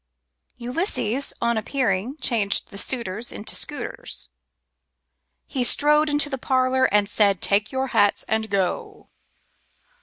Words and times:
Ulysses, 0.57 1.31
on 1.43 1.57
appearing, 1.59 2.17
changed 2.17 2.69
the 2.71 2.79
suitors 2.79 3.31
into 3.31 3.55
scooters 3.55 4.29
He 5.45 5.63
strode 5.63 6.09
into 6.09 6.27
the 6.27 6.39
parlor 6.39 6.85
and 6.85 7.07
said: 7.07 7.39
"Take 7.39 7.71
your 7.71 7.89
hats 7.89 8.25
and 8.27 8.49
go!" 8.49 9.09